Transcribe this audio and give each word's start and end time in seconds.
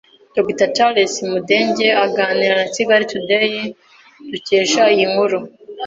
Dr 0.35 0.69
Charles 0.75 1.13
Mudenge 1.29 1.87
aganira 2.05 2.53
na 2.59 2.67
Kigali 2.75 3.03
Today 3.11 3.51
dukesha 4.31 4.83
iyi 4.95 5.05
nkuru 5.11 5.39